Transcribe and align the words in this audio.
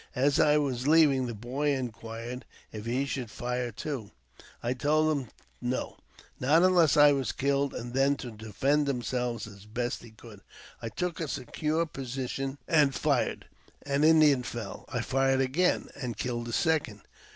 As 0.15 0.37
T 0.37 0.57
was 0.57 0.87
leaving, 0.87 1.27
the 1.27 1.35
boy 1.35 1.75
inquired 1.75 2.43
if 2.71 2.87
he 2.87 3.05
should 3.05 3.29
fire 3.29 3.71
too. 3.71 4.09
I 4.63 4.73
told 4.73 5.15
him 5.15 5.27
no, 5.61 5.97
not 6.39 6.63
unless 6.63 6.97
I 6.97 7.11
was 7.11 7.31
killed, 7.31 7.75
and 7.75 7.93
then 7.93 8.15
to 8.15 8.31
defend 8.31 8.87
himself 8.87 9.45
as 9.45 9.61
he 9.61 9.67
best 9.67 10.03
could. 10.17 10.41
I 10.81 10.89
took 10.89 11.19
a 11.19 11.27
secure 11.27 11.85
position 11.85 12.57
and 12.67 12.95
fired. 12.95 13.45
An 13.83 14.03
Indian 14.03 14.41
fell. 14.41 14.85
I 14.89 15.01
fired 15.01 15.39
again, 15.39 15.89
and 15.95 16.17
killed 16.17 16.47
a 16.47 16.51
second. 16.51 17.01